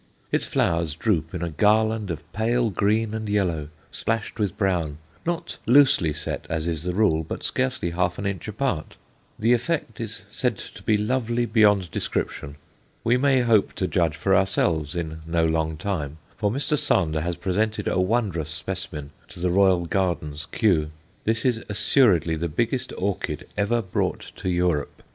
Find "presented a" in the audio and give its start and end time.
17.35-18.01